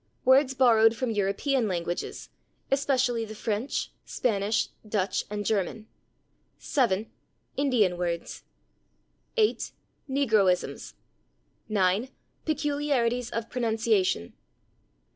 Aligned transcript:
Words 0.25 0.55
borrowed 0.55 0.95
from 0.95 1.11
European 1.11 1.67
languages, 1.67 2.29
especially 2.71 3.23
the 3.23 3.35
French, 3.35 3.91
Spanish, 4.03 4.69
Dutch 4.89 5.25
and 5.29 5.45
German. 5.45 5.85
7. 6.57 7.05
Indian 7.55 7.95
words. 7.99 8.41
8. 9.37 9.71
Negroisms. 10.09 10.93
9. 11.69 12.09
Peculiarities 12.45 13.29
of 13.29 13.47
pronunciation. 13.47 14.33